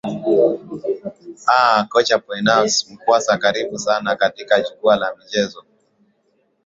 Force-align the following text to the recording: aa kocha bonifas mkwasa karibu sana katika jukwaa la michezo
aa 1.51 1.83
kocha 1.91 2.17
bonifas 2.17 2.75
mkwasa 2.91 3.37
karibu 3.37 3.79
sana 3.79 4.15
katika 4.15 4.61
jukwaa 4.61 4.95
la 4.95 5.15
michezo 5.15 5.65